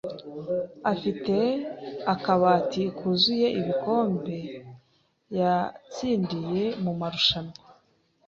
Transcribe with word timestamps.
afite 0.91 1.35
akabati 2.13 2.83
kuzuye 2.97 3.47
ibikombe 3.59 4.37
yatsindiye 5.39 6.63
mumarushanwa. 6.83 7.55